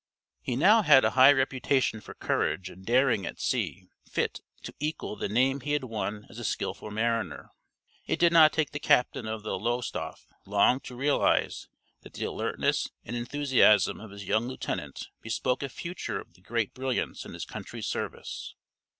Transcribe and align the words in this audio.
He 0.41 0.55
now 0.55 0.81
had 0.81 1.05
a 1.05 1.11
high 1.11 1.31
reputation 1.31 2.01
for 2.01 2.15
courage 2.15 2.71
and 2.71 2.83
daring 2.83 3.23
at 3.23 3.39
sea 3.39 3.87
fit 4.09 4.41
to 4.63 4.73
equal 4.79 5.15
the 5.15 5.29
name 5.29 5.59
he 5.61 5.73
had 5.73 5.83
won 5.83 6.25
as 6.27 6.39
a 6.39 6.43
skilful 6.43 6.89
mariner. 6.89 7.51
It 8.07 8.17
did 8.17 8.33
not 8.33 8.51
take 8.51 8.71
the 8.71 8.79
captain 8.79 9.27
of 9.27 9.43
the 9.43 9.59
Lowestoffe 9.59 10.25
long 10.47 10.79
to 10.85 10.95
realize 10.95 11.67
that 12.01 12.13
the 12.15 12.25
alertness 12.25 12.87
and 13.05 13.15
enthusiasm 13.15 13.99
of 13.99 14.09
his 14.09 14.25
young 14.25 14.47
lieutenant 14.47 15.09
bespoke 15.21 15.61
a 15.61 15.69
future 15.69 16.19
of 16.19 16.33
the 16.33 16.41
greatest 16.41 16.73
brilliance 16.73 17.23
in 17.23 17.33
his 17.33 17.45
country's 17.45 17.85
service. 17.85 18.55